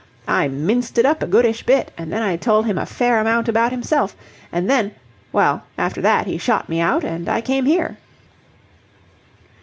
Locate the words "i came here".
7.29-7.97